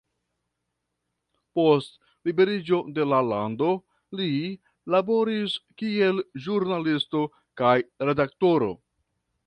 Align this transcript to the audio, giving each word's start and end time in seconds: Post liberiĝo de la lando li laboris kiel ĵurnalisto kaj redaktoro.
Post 1.59 1.93
liberiĝo 2.29 2.79
de 2.95 3.05
la 3.11 3.19
lando 3.27 3.69
li 4.21 4.31
laboris 4.97 5.59
kiel 5.83 6.25
ĵurnalisto 6.47 7.27
kaj 7.63 7.77
redaktoro. 8.11 8.77